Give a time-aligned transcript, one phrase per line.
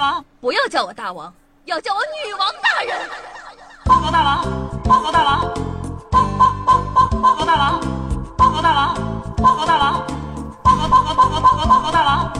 [0.00, 1.32] 王，不要叫我大王，
[1.64, 3.08] 要叫我女王大人。
[3.84, 4.44] 报告大王，
[4.84, 5.40] 报告大王，
[6.10, 7.80] 报报报报报告大王，
[8.36, 8.94] 报告大王，
[9.36, 10.06] 报告大王，
[10.62, 12.32] 报告报告报告报告报告大王。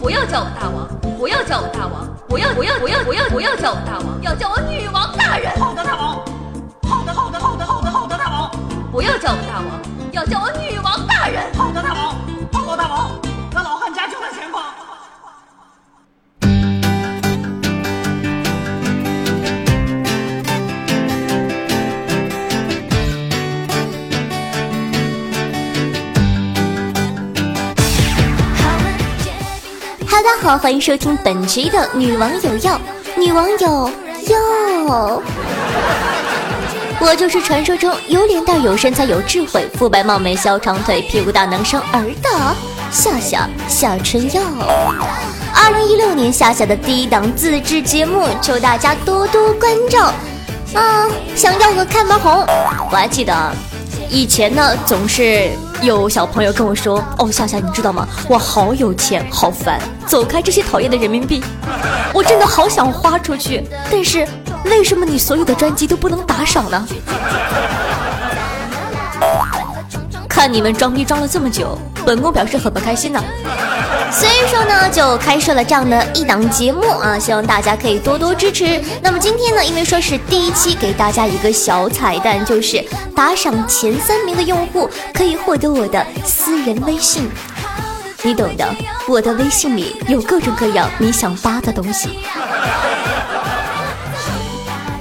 [0.00, 0.88] 不要叫我大王，
[1.18, 5.52] 不要叫我大王，不要不要不要不要不要叫我大王，要叫我女王大人。
[5.60, 6.16] 好的，大王。
[6.88, 8.50] 好的，好的，好的，好的，好的，大王。
[8.90, 11.52] 不要叫我大王，要叫我女王大人。
[11.54, 12.16] 好的，大王。
[12.50, 13.10] 报告大王，
[13.52, 14.81] 那老汉家就在前方。
[30.12, 32.78] 大家好，欢迎收听本期的《女王有药》，
[33.18, 33.90] 女王有
[34.28, 35.22] 药。
[37.00, 42.28] 我就是传说中有脸蛋、有身材、有智慧、肤白貌美、小长腿、屁股大能生儿的
[42.90, 44.42] 夏夏夏春药。
[45.54, 50.12] 二零一六年夏夏的第一档自制节目，求大家多多关照。
[50.74, 52.44] 啊，想要个开门红，
[52.90, 53.34] 我还记得
[54.10, 55.48] 以前呢，总是
[55.82, 58.06] 有小朋友跟我说：“哦，夏夏，你知道吗？
[58.28, 61.42] 我好有钱，好烦，走开这些讨厌的人民币，
[62.14, 64.26] 我真的好想花出去，但是。”
[64.66, 66.86] 为什么你所有的专辑都不能打赏呢？
[70.28, 73.20] 看你们装逼装了这么久，本宫表示很不开心呢。
[74.12, 78.80] 所以说呢，就开设了这样的一档节目啊，希望大家可以多多支持。
[79.02, 82.84] 那么今天呢，因为说是第一期，给大家一个小彩蛋，就是
[83.16, 87.28] 打赏前三名的用户可以获得我的私人微信，
[88.22, 88.68] 你懂的。
[89.08, 92.20] 我的微信里有各种各样你想扒的东西。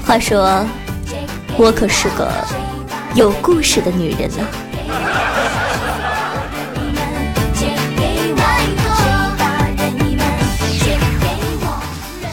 [0.08, 0.66] 话说，
[1.58, 2.32] 我可是个
[3.14, 4.70] 有故事的女人呢。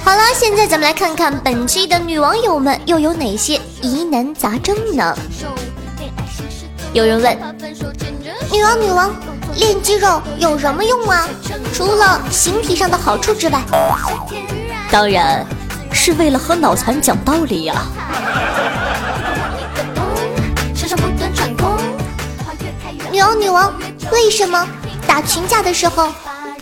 [0.08, 5.14] 好了，现在咱们来看看本期的女网友们又有哪些疑难杂症呢？
[6.94, 7.38] 有人问：
[8.50, 9.14] 女王，女王，
[9.56, 11.28] 练肌肉有什么用啊？
[11.74, 13.60] 除了形体上的好处之外，
[14.90, 15.44] 当然。
[15.92, 17.84] 是为了和脑残讲道理呀！
[23.12, 23.74] 女王，女王，
[24.10, 24.66] 为什么
[25.06, 26.10] 打群架的时候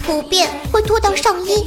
[0.05, 1.65] 普遍会脱掉上衣？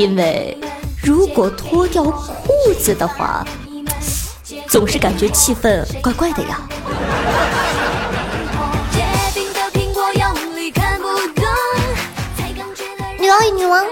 [0.00, 0.56] 因为
[1.02, 3.44] 如果脱掉裤子的话，
[4.66, 6.58] 总是感觉气氛怪怪的呀。
[13.18, 13.84] 女王，女王。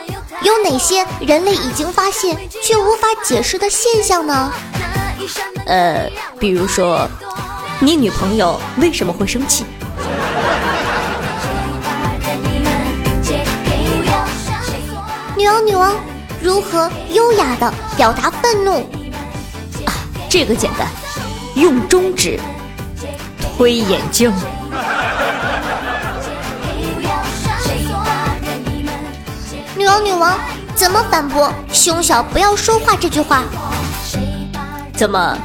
[0.42, 4.50] 有哪些人类已经发现却无法解释的现象呢？
[5.66, 6.10] 呃，
[6.40, 7.06] 比如说，
[7.80, 9.66] 你女朋友为什么会生气？
[15.64, 15.94] 女王，女王，
[16.42, 18.78] 如何优雅的表达愤怒？
[19.84, 19.92] 啊，
[20.28, 20.86] 这个简单，
[21.54, 22.38] 用中指
[23.56, 24.32] 推眼镜。
[29.76, 30.38] 女王，女王，
[30.74, 33.42] 怎么反驳“胸小不要说话”这句话？
[34.94, 35.36] 怎么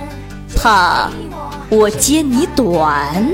[0.55, 1.09] 怕
[1.69, 3.25] 我揭你短？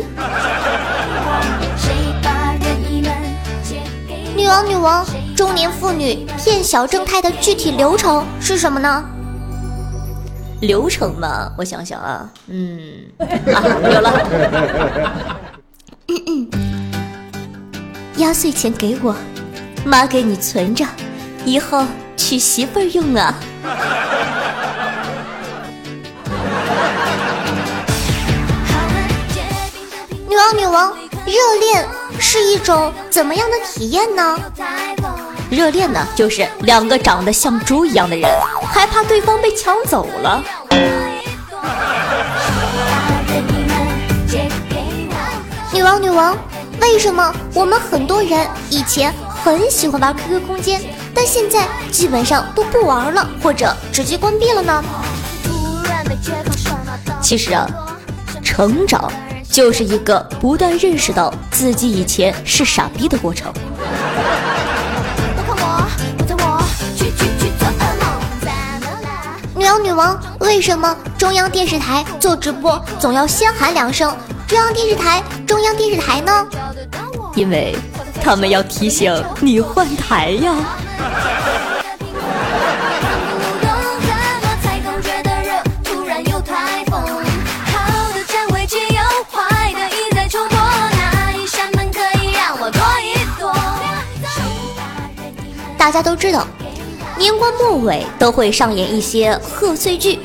[4.36, 5.06] 女王，女王，
[5.40, 9.06] 中年妇女骗小正太的具体流程是什么呢？
[10.60, 14.12] 流程嘛，我想想啊，嗯，啊，有了，
[16.10, 16.50] 嗯
[18.18, 19.16] 压岁钱给我。
[19.86, 20.86] 妈给你存着，
[21.46, 21.86] 以后
[22.18, 23.34] 娶媳妇儿用啊！
[30.28, 30.94] 女王，女王，
[31.26, 31.88] 热恋
[32.20, 34.38] 是一种怎么样的体验呢？
[35.50, 38.30] 热恋呢，就是两个长得像猪一样的人，
[38.72, 40.44] 害怕对方被抢走了。
[45.74, 46.38] 女王，女王，
[46.82, 49.14] 为什么我们很多人以前？
[49.42, 50.82] 很喜欢玩 QQ 空间，
[51.16, 54.84] 但现在基本上都不玩了，或者直接关闭了呢。
[57.22, 57.66] 其实啊，
[58.44, 59.10] 成长
[59.52, 63.52] 就是一个不断认识到自己以前是傻逼的过程。
[69.56, 74.16] 女王，女王，为什么中央电视台做直播总要先喊两声
[74.48, 76.48] “中央电视台，中央电视台”呢？
[77.36, 77.76] 因为。
[78.22, 80.54] 他们要提醒你换台呀！
[95.90, 96.46] 大家都知道，
[97.18, 100.20] 年关末尾都会上演一些贺岁剧，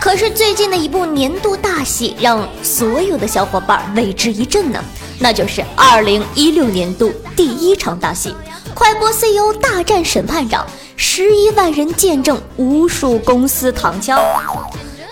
[0.00, 4.80] 可是最近的一部年度大戏让所有的小伙伴为之一振呢，
[5.18, 8.32] 那就是二零一六年度第一场大戏——
[8.74, 14.20] 快播 CEO 大战审判长，十一万人见证无数公司躺枪。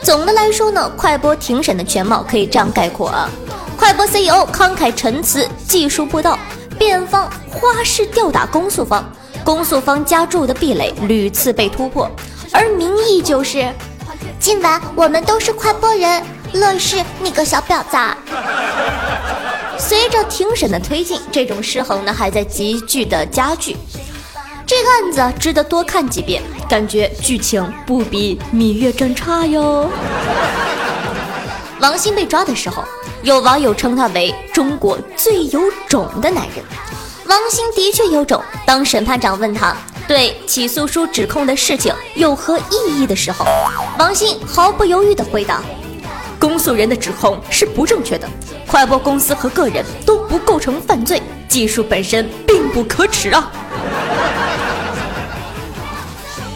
[0.05, 3.29] 总的来说呢，快播庭审的全貌可以这样概括啊：
[3.77, 6.39] 快播 CEO 慷慨陈词，技术不到；
[6.79, 9.05] 辩方花式吊打公诉方。
[9.47, 12.11] 公诉方加注的壁垒屡次被突破，
[12.51, 13.73] 而民意就是：
[14.41, 16.21] 今晚我们都是快播人，
[16.55, 17.97] 乐视你个小婊子！
[19.79, 23.77] 随着庭审的推进，这种失衡呢还在急剧的加剧。
[24.67, 29.89] 这个案子值得多看几遍，感觉剧情不比《芈月传》差哟。
[31.79, 32.83] 王鑫被抓的时候，
[33.23, 36.65] 有网友称他为中国最有种的男人。
[37.29, 38.43] 王鑫的确有种。
[38.65, 39.77] 当审判长问他
[40.09, 43.45] 对起诉书指控的事情有何异议的时候，
[43.99, 45.61] 王鑫毫不犹豫地回答
[46.39, 48.29] ：“公诉人的指控是不正确的，
[48.67, 53.51] 快播公司和个人都不构成犯罪，技术本身并不可耻啊。”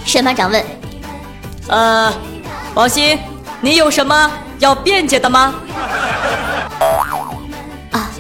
[0.05, 0.65] 审判长问
[1.69, 2.13] ：“呃，
[2.75, 3.19] 王鑫，
[3.61, 5.55] 你有什么要辩解的吗？”
[7.93, 8.11] 啊，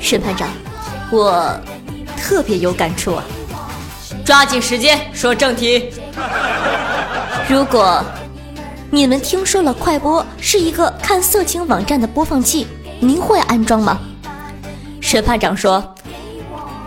[0.00, 0.48] 审判长，
[1.10, 1.58] 我。
[2.32, 3.22] 特别有感触啊！
[4.24, 5.92] 抓紧时间说正题。
[7.46, 8.02] 如果
[8.90, 12.66] 你们听说了快播是一个看色情网站的播放器，
[13.00, 13.98] 您会安装吗？
[15.02, 15.94] 审判长说：“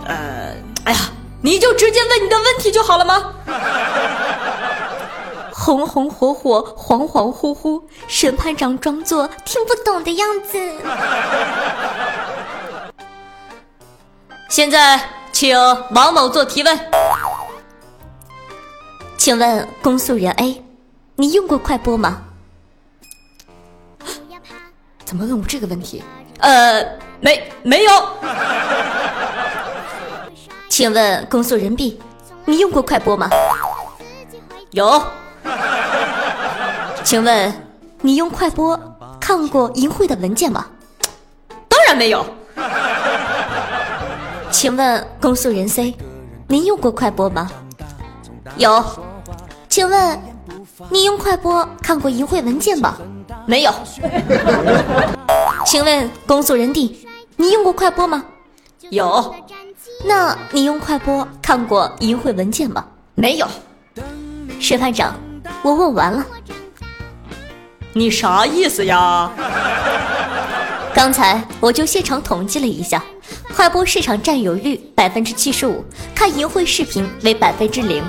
[0.08, 0.52] 呃，
[0.82, 0.98] 哎呀，
[1.40, 3.32] 你就直接问你的问题就好了吗？”
[5.54, 10.58] 红红火火，恍恍惚惚，审判长装作听不懂的样子。
[14.48, 15.00] 现在。
[15.38, 15.54] 请
[15.90, 16.80] 王某做提问。
[19.18, 20.64] 请问公诉人 A，
[21.16, 22.22] 你用过快播吗？
[25.04, 26.02] 怎么问我这个问题？
[26.38, 26.82] 呃，
[27.20, 27.92] 没没有。
[30.70, 32.00] 请问公诉人 B，
[32.46, 33.28] 你用过快播吗？
[34.70, 35.02] 有。
[37.04, 37.68] 请问
[38.00, 38.80] 你用快播
[39.20, 40.64] 看过淫秽的文件吗？
[41.68, 42.24] 当然没有。
[44.66, 45.94] 请问公诉人 C，
[46.48, 47.48] 您用过快播吗？
[48.56, 48.84] 有。
[49.68, 50.20] 请问
[50.90, 52.96] 你用快播看过淫秽文件吗？
[53.46, 53.72] 没有。
[55.64, 58.24] 请问公诉人 D，你用过快播吗？
[58.90, 59.32] 有。
[60.04, 62.84] 那你用快播看过淫秽文件吗？
[63.14, 63.46] 没有。
[64.58, 65.14] 审判长，
[65.62, 66.26] 我问完了。
[67.92, 69.30] 你啥意思呀？
[70.92, 73.00] 刚才我就现场统计了一下。
[73.54, 75.84] 快播市场占有率百分之七十五，
[76.14, 78.02] 看淫秽视频为百分之零。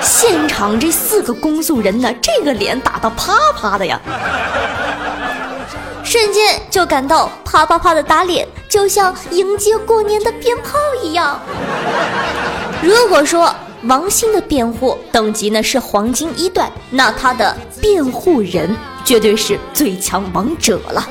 [0.00, 4.00] 现场这四个公诉人呢，这个脸打得啪啪的呀，
[6.02, 11.40] 瞬间就感到啪啪啪的打脸，就像迎接过年的鞭炮一样。
[12.82, 18.74] 如果说王鑫的辩护等级呢是黄金一段，那他的辩护人
[19.04, 21.08] 绝对是最强王者了。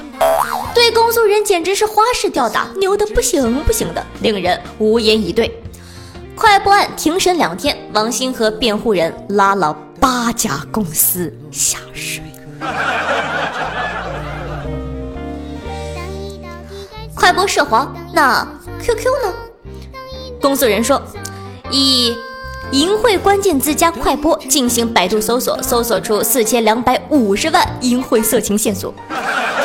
[0.74, 5.62] 对公诉人简直是花式吊打，牛的不行不行的，令人无言以对。
[6.36, 12.24] 快播案庭审两天，王鑫和辩护人拉了八家公司下水。
[17.14, 18.48] 快播涉黄，那
[18.82, 19.34] QQ 呢？
[20.42, 21.00] 公诉人说，
[21.70, 22.16] 以
[22.72, 28.94] 淫秽关键字加快播进行百度搜索，搜索出四千两百五十万淫秽色情线索。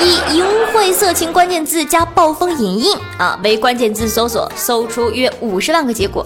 [0.01, 6.25] 以淫秽色情关键字加暴风影音啊为关键字搜索，搜出约五十万个结果；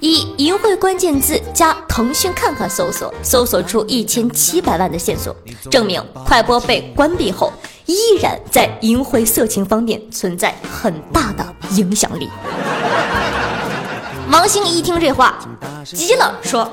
[0.00, 5.34] 以淫秽关键字加腾讯看看搜索，搜索出一千七百万的线索，
[5.70, 7.52] 证明快播被关闭后，
[7.86, 11.44] 依然在淫秽色情方面存在很大的
[11.76, 12.28] 影响力。
[14.30, 15.34] 王兴一听这话，
[15.84, 16.70] 急了，说：“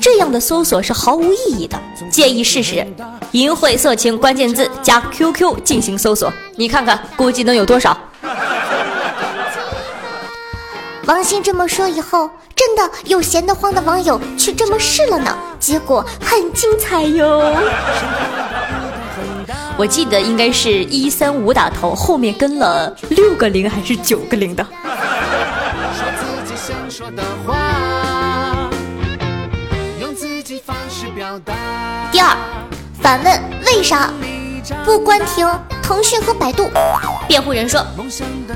[0.00, 1.78] 这样的搜索是毫无意义的，
[2.10, 2.86] 建议试试。”
[3.32, 7.96] 淫秽色情关键字加 QQ 进行搜索，你看看，估计能有多少？
[11.04, 17.54] 王鑫这么说以后，真的有闲得慌的网友去这么试了呢，结果很精彩哟。
[19.76, 24.66] 我记得应该是一三五打头，后面跟了六个零还是九个零的。
[26.98, 28.68] 说的话，
[30.00, 31.54] 用自己方式表达
[32.10, 32.36] 第二。
[33.00, 34.12] 反问为啥
[34.84, 35.48] 不关停
[35.80, 36.68] 腾讯和百度？
[37.28, 37.86] 辩护人说，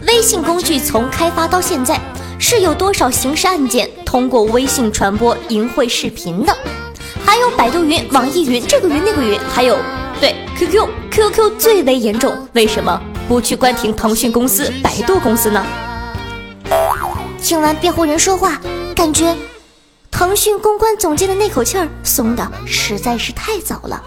[0.08, 2.00] 微信工具从开发到现在，
[2.36, 6.52] 是有多少刑事案件通过微信传播淫秽视频的？
[7.24, 9.78] 还有百度云、网易云，这个云那个云，还有
[10.18, 12.36] 对 QQ，QQ 最为严重。
[12.54, 15.64] 为什么不去关停腾讯公司、百度公司呢？
[17.42, 18.58] 听完辩护人说话，
[18.94, 19.36] 感觉
[20.12, 24.02] 腾讯公关总监的那口气儿松的实在是太早了。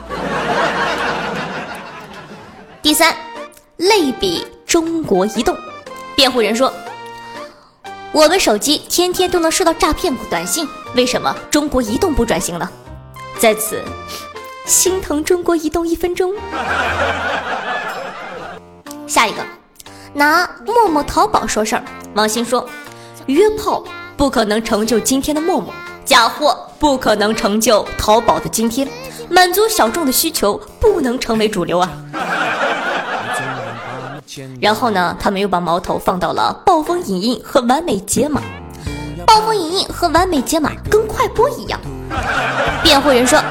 [2.82, 3.14] 第三，
[3.76, 5.56] 类比中国移动，
[6.16, 6.72] 辩护人说。
[8.14, 10.66] 我们手机天天都能收到诈骗短信，
[10.96, 12.70] 为什么中国移动不转型呢？
[13.38, 13.84] 在此，
[14.66, 16.34] 心疼中国移动一分钟。
[19.06, 19.44] 下一个，
[20.14, 21.84] 拿陌陌淘宝说事儿。
[22.14, 22.66] 王鑫说，
[23.28, 23.84] 约炮
[24.16, 28.88] 不可能成就今天的陌陌，假货不可能成就淘宝的今天，
[29.30, 31.92] 满足小众的需求不能成为主流啊。
[34.62, 38.42] 然后呢，他们又把矛头放到了暴风影音和完美解码。
[39.26, 41.80] 暴风影音和完美解码跟快播一样。
[42.84, 43.42] 辩护人说，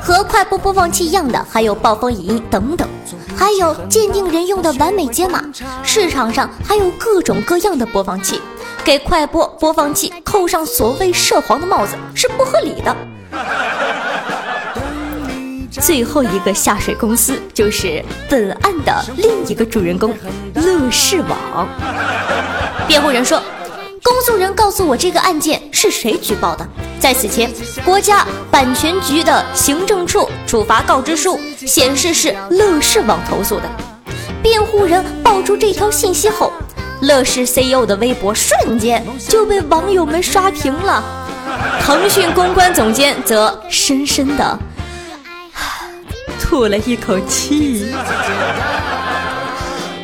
[0.00, 2.88] 和快播播放器一样的还有暴风影音等等，
[3.36, 5.42] 还有鉴定人用的完美解码。
[5.82, 8.40] 市场上还有各种各样的播放器，
[8.88, 12.96] 给快播播放器扣上所谓涉黄的帽子是不合理的。
[15.70, 20.16] 最后一个下水公司就是本案的另一个主人公
[20.54, 21.68] 乐视网。
[22.86, 23.38] 辩护人说，
[24.02, 26.66] 公诉人告诉我这个案件是谁举报的，
[26.98, 27.52] 在此前，
[27.84, 33.64] 国家版权局的行政处处罚告知书显示是乐视网投诉的。
[34.42, 36.50] 辩护人爆出这条信息后，
[37.00, 41.02] 乐视 CEO 的微博瞬间就被网友们刷屏了。
[41.80, 44.58] 腾讯公关总监则深深的。
[46.40, 47.92] 吐了一口气。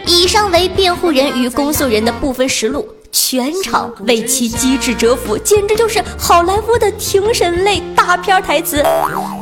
[0.07, 8.85] 以上为辩护人与公诉人的部分实录，全场为其机智折服，简直就是好莱坞的庭审类大片台词。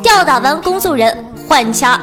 [0.03, 2.01] 吊打完公诉人，换掐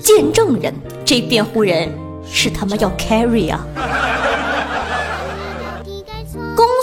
[0.00, 1.88] 见证人，这辩护人
[2.28, 3.60] 是他妈要 carry 啊！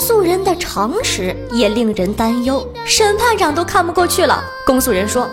[0.08, 4.42] 公诉人的常识也令人担忧，审判长都看不过去了。
[4.64, 5.28] 公诉人说。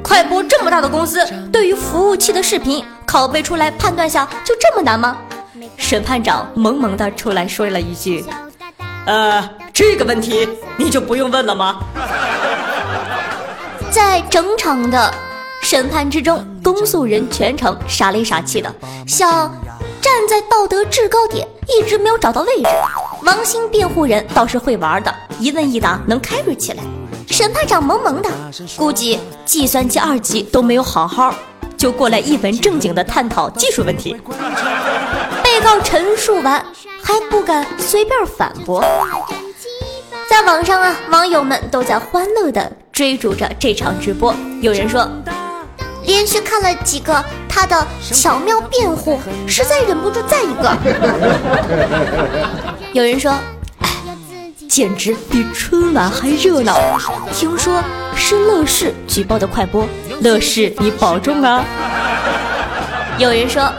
[0.00, 5.16] 快播这么大的公司，对于服务器的视频拷贝出来判断下就这么难吗？
[5.76, 8.24] 审判长萌萌的出来说了一句
[9.06, 11.80] ：“呃，这个问题你就不用问了吗？”
[13.90, 15.12] 在整场的
[15.62, 18.72] 审判之中，公诉人全程傻里傻气的，
[19.04, 19.52] 像
[20.00, 22.68] 站在道德制高点，一直没有找到位置。
[23.22, 26.82] 王兴辩护人倒是会玩的，一问一答能 carry 起来。
[27.28, 28.28] 审判长萌萌的，
[28.76, 31.34] 估计计算机二级都没有好好，
[31.76, 34.16] 就过来一本正经的探讨技术问题。
[35.42, 36.64] 被告陈述完
[37.02, 38.84] 还不敢随便反驳。
[40.28, 44.34] 在网上啊，网友们都在欢乐的追逐着这场直播。
[44.60, 45.08] 有人说，
[46.04, 50.76] 连续看了几个他的巧妙辩护，实在忍不住再一个。
[52.92, 53.32] 有人说。
[54.68, 56.78] 简直比春晚还热闹！
[57.34, 57.82] 听说
[58.14, 59.84] 是乐视举报的快播，
[60.20, 61.64] 乐视你保重啊！
[63.18, 63.70] 有人说，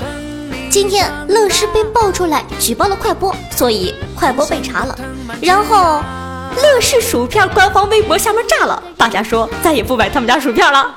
[0.70, 4.94] 今天乐视被爆出来举报了快播，所以快播被查了。
[5.42, 6.04] 然后
[6.58, 10.94] 乐视薯片官方微博下面炸了，大家说再也不买他们家薯片了。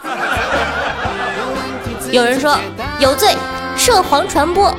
[2.11, 2.59] 有人说
[2.99, 3.37] 有罪，
[3.77, 4.75] 涉黄传播。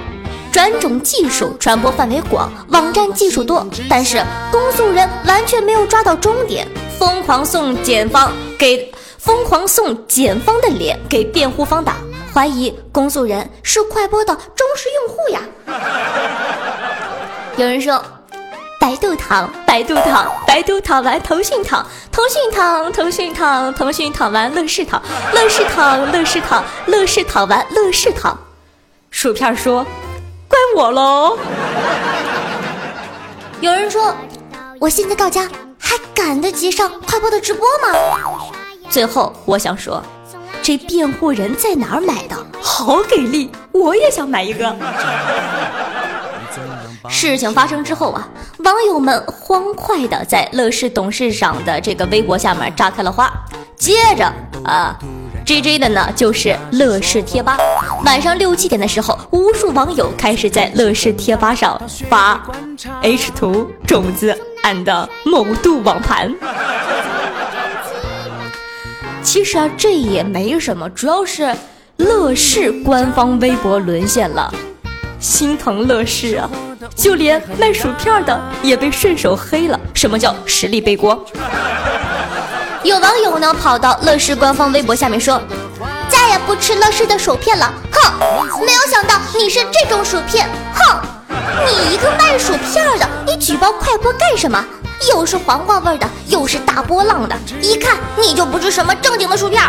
[0.55, 6.65] 转种技术传播范围广，网站技术多，但是公诉人完全没有抓到终点，
[6.97, 11.97] 疯狂送检方给疯狂送检方的脸给辩护方打，
[12.33, 15.41] 怀疑公诉人是快播的忠实用户呀。
[17.57, 18.01] 有人说，
[18.79, 28.39] 百度躺，百度躺，百度躺完腾讯躺，腾讯躺，腾讯躺，腾讯躺完乐视躺，乐视躺，乐视躺，乐视躺完乐视躺，
[29.11, 29.85] 薯片说。
[30.55, 31.37] 怪我喽！
[33.59, 34.15] 有人说，
[34.79, 38.39] 我现在到家还赶得及上快播的直播吗？
[38.89, 40.01] 最后我想说，
[40.61, 42.37] 这辩护人在哪儿买的？
[42.61, 43.51] 好给力！
[43.73, 44.73] 我也想买一个。
[47.09, 48.25] 事情发生之后啊，
[48.59, 53.29] 网友们欢快的在乐视董事长的这个微博下面炸开了花。
[53.75, 54.25] 接着
[54.63, 54.97] 啊。
[55.45, 57.55] J J 的呢，就是乐视贴吧。
[58.03, 62.43] 晚上六七点的时候，无数网友开始在乐视贴吧上发
[63.03, 66.33] H 图、种子 and 某度网盘。
[69.21, 71.55] 其实啊，这也没什么，主要是
[71.97, 74.51] 乐视官方微博沦陷了，
[75.19, 76.49] 心疼乐视啊。
[76.95, 79.79] 就连卖薯片的也被顺手黑了。
[79.93, 81.23] 什么叫实力背锅？
[82.85, 85.41] 有网友呢跑到乐视官方微博下面说
[86.07, 90.47] ：“再也不吃乐视的薯片了。”哼，没有想到你是这种薯片。
[90.75, 91.01] 哼，
[91.65, 94.63] 你一个卖薯片的，你举报快播干什么？
[95.09, 99.63] 又是黄瓜味的，又是大波浪的，一看你就不是什么正经的薯片。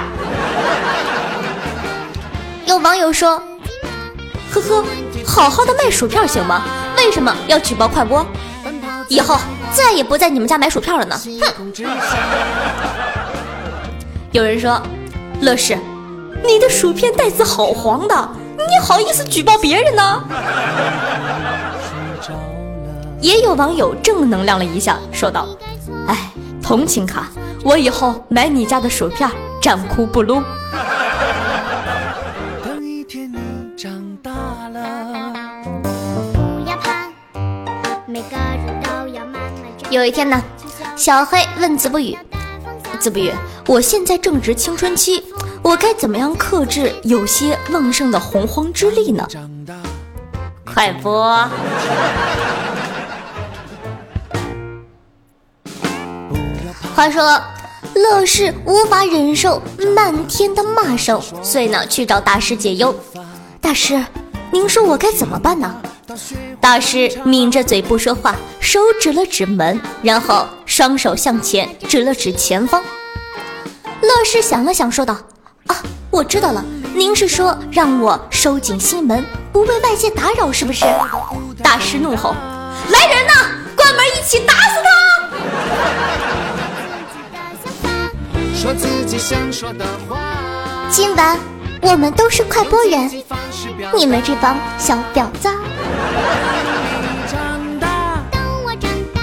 [2.66, 3.42] 有网友说
[4.52, 4.85] ：“呵呵，
[5.26, 6.62] 好好的卖薯片行吗？
[6.99, 8.26] 为什么要举报快播？
[9.08, 9.38] 以后
[9.73, 11.18] 再也不在你们家买薯片了呢。”
[11.56, 11.73] 哼。
[14.33, 14.83] 有人说
[15.40, 15.78] ：“乐视，
[16.45, 20.23] 你的薯片袋子好黄的，你好意思举报别人呢？”
[23.21, 25.47] 也有网友正能量了一下，说道
[26.06, 26.30] ：“哎，
[26.62, 27.28] 同情卡，
[27.64, 29.30] 我以后买你家的薯片，
[29.61, 30.42] 战哭不撸。”
[39.88, 40.42] 有一天呢，
[40.97, 42.18] 小黑问子不语
[42.97, 43.33] ：“子不语，
[43.67, 45.23] 我现在正值青春期，
[45.62, 49.26] 我该怎么样克制有些旺盛的洪荒之力呢？”
[50.65, 51.49] 快播。
[56.95, 57.41] 话说，
[57.95, 59.61] 乐视无法忍受
[59.95, 62.95] 漫天的骂声，所以呢去找大师解忧。
[63.61, 64.03] 大师，
[64.50, 65.75] 您说我该怎么办呢？
[66.66, 72.82] 大师抿着嘴不说话，手指了指门，然后双手向前指了指前方。
[74.02, 75.16] 乐师想了想，说道
[75.68, 75.76] ：“啊，
[76.11, 80.85] 我知道了，您是说让我收紧心门，不被外界打扰，是不是？”
[81.62, 82.35] 大师怒吼
[82.90, 83.32] ：“来人呐，
[83.76, 84.90] 关门，一起打死他！”
[90.90, 91.38] 今晚
[91.82, 93.08] 我们都是快播人，
[93.94, 95.49] 你们这帮小婊子。
[97.26, 99.21] 长大，等我长大，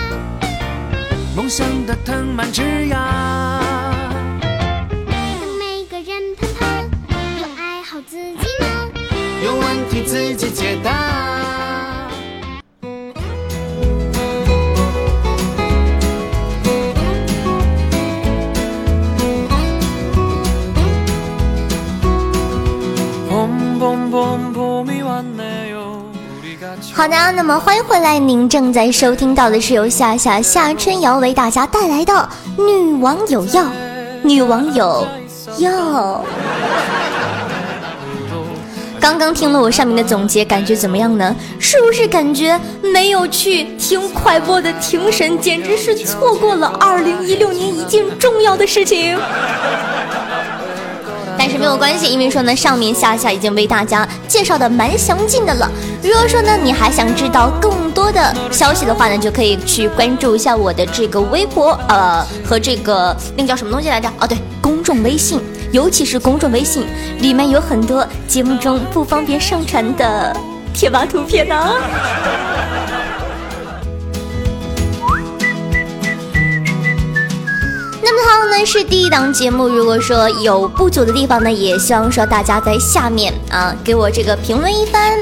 [1.35, 3.61] 梦想的藤蔓枝芽。
[5.59, 6.83] 每个人谈谈，
[7.39, 8.65] 有爱好自己拿，
[9.43, 11.12] 有问题自己解答。
[27.03, 32.13] 好的，那么欢迎回来，您正在收听到的是由夏夏夏春瑶为大家带来的
[32.63, 33.63] 《女网友要》，
[34.21, 35.05] 女网友
[35.57, 36.23] 要。
[39.01, 41.35] 刚刚听了我上面的总结，感觉怎么样呢？
[41.59, 49.19] 是不是感觉没有去听快播的庭审，简直是错过了二零一六年一件重要的事情？
[51.53, 55.69] 是没有关系，因为说呢，上面下下已经为大家介绍的蛮详尽的了。
[56.01, 64.09] 如果说呢，你还想知道更多的消息的话呢，就可以去关注一下我的这个微博，呃，和这个那个叫什么东西来着？
[64.19, 65.39] 哦，对，公众微信，
[65.71, 66.87] 尤其是公众微信
[67.19, 70.35] 里面有很多节目中不方便上传的
[70.73, 71.75] 贴吧图片呢。
[78.23, 85.13] 么它呢是第一档节目，如果说有不足的地方呢，也希望说大家在下面啊给我这个评论一番。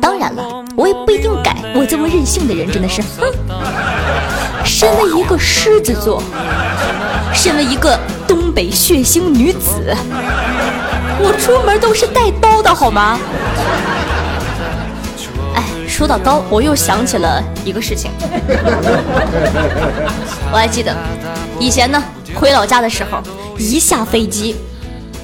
[0.00, 0.44] 当然了，
[0.76, 3.26] 我也不一定改，我这么任性的人真的是，哼。
[4.64, 6.22] 身为一个狮子座，
[7.32, 9.96] 身为一个东北血腥女子，
[11.18, 13.18] 我出门都是带刀的好吗？
[15.54, 18.10] 哎，说到刀，我又想起了一个事情，
[20.52, 20.94] 我还记得
[21.58, 22.02] 以前呢。
[22.34, 23.18] 回老家的时候，
[23.58, 24.56] 一下飞机，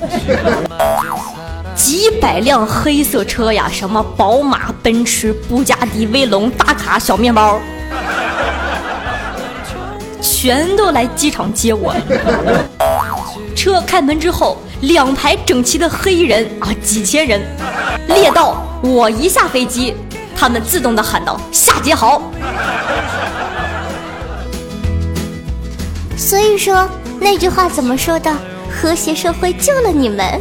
[1.75, 7.59] 几百辆黑色车呀，什么宝马、奔驰、布加迪威龙、大卡小面包，
[10.21, 11.95] 全都来机场接我。
[13.55, 17.41] 车开门之后，两排整齐的黑人啊，几千人
[18.09, 18.63] 列到。
[18.83, 19.97] 我一下飞机，
[20.37, 22.23] 他们自动的喊道：“夏杰好。”
[26.17, 26.89] 所以说
[27.21, 28.33] 那句话怎么说的？
[28.79, 30.39] 和谐社会救了你们。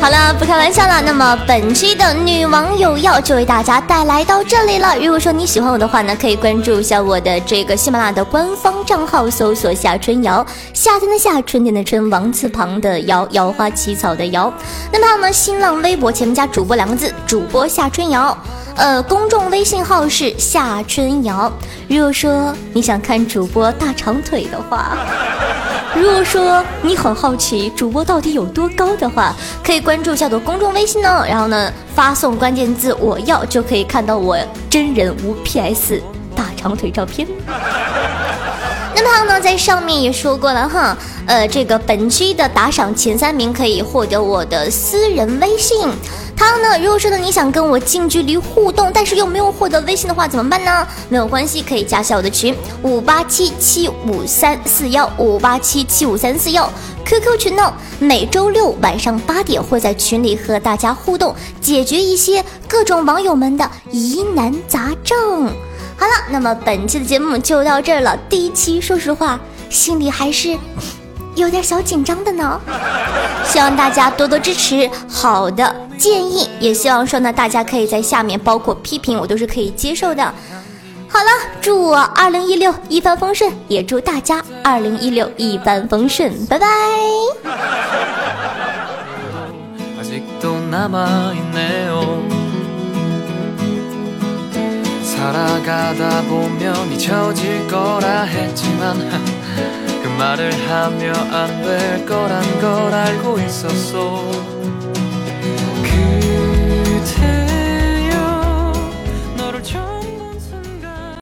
[0.00, 1.00] 好了，不开玩笑了。
[1.00, 4.94] 那么本期的女网友要就为大家带来到这里了。
[4.98, 14.52] 如果说你喜欢我的话呢，可以关注一下我的这个喜马拉雅的官方账号，搜索夏春瑶，夏天的夏，春天的春，王字旁的瑶，瑶花起草的瑶。
[14.92, 18.36] 那么呢，新浪微博前面加主播两个字，主播夏春瑶。
[18.76, 21.52] 呃，公众微信号是夏春瑶。
[21.88, 24.96] 如果说你想看主播大长腿的话，
[25.94, 26.64] 如果说。
[26.82, 29.34] 你很好奇主播到底有多高的话，
[29.64, 34.36] 可以关注一下我的公众微信哦，然后呢发送关键字我要就可以看到我
[34.68, 36.02] 真人无 PS
[36.36, 37.26] 大长腿照片。
[38.94, 40.94] 那么呢，在上面也说过了哈，
[41.26, 45.88] 呃，这个本期的打赏前三名可以获得我的私人微信。
[46.36, 50.86] 他呢，如果说呢你想跟我近距离互动，但是又没有获得微信的话，怎么办呢？
[51.08, 56.68] 没有关系，可以加下我的群五八七七五三四幺五八七七五三四幺
[57.04, 65.46] QQ 群呢，每周六晚上八点会在群里和大家互动，解决一些各种网友们的疑难杂症。
[65.96, 68.16] 好了，那么本期的节目就到这儿了。
[68.28, 69.38] 第一期，说实话，
[69.70, 70.58] 心里还是
[71.36, 72.60] 有点小紧张的呢。
[73.46, 80.22] 希望大家多多支持，好的建议，也希望说呢，大家可以在下面，包括批评，我都是可以接受的。
[81.08, 81.26] 好了，
[81.60, 86.66] 祝我二零一六一帆风顺，也祝大家二零一六一帆风顺，拜拜。